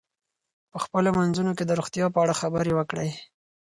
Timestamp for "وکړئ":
2.75-3.09